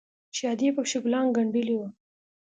[0.33, 1.87] چې ادې پکښې ګلان گنډلي وو.